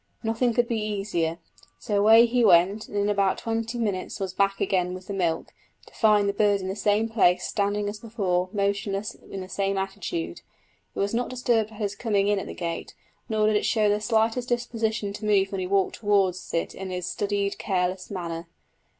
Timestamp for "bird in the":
6.33-6.75